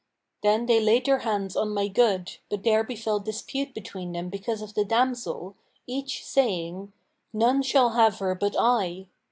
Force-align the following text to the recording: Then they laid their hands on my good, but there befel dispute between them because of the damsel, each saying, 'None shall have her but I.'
Then 0.41 0.65
they 0.65 0.79
laid 0.79 1.05
their 1.05 1.19
hands 1.19 1.55
on 1.55 1.75
my 1.75 1.87
good, 1.87 2.37
but 2.49 2.63
there 2.63 2.83
befel 2.83 3.19
dispute 3.19 3.71
between 3.75 4.13
them 4.13 4.29
because 4.29 4.63
of 4.63 4.73
the 4.73 4.83
damsel, 4.83 5.55
each 5.85 6.25
saying, 6.25 6.91
'None 7.33 7.61
shall 7.61 7.91
have 7.91 8.17
her 8.17 8.33
but 8.33 8.55
I.' 8.57 9.05